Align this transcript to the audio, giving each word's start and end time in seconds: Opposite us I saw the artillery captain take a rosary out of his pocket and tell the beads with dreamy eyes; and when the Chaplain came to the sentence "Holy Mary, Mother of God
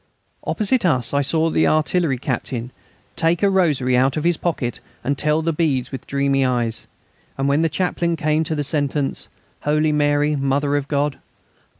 Opposite 0.45 0.83
us 0.83 1.13
I 1.13 1.21
saw 1.21 1.51
the 1.51 1.67
artillery 1.67 2.17
captain 2.17 2.71
take 3.15 3.43
a 3.43 3.51
rosary 3.51 3.95
out 3.95 4.17
of 4.17 4.23
his 4.23 4.35
pocket 4.35 4.79
and 5.03 5.15
tell 5.15 5.43
the 5.43 5.53
beads 5.53 5.91
with 5.91 6.07
dreamy 6.07 6.43
eyes; 6.43 6.87
and 7.37 7.47
when 7.47 7.61
the 7.61 7.69
Chaplain 7.69 8.15
came 8.15 8.43
to 8.45 8.55
the 8.55 8.63
sentence 8.63 9.27
"Holy 9.59 9.91
Mary, 9.91 10.35
Mother 10.35 10.75
of 10.75 10.87
God 10.87 11.19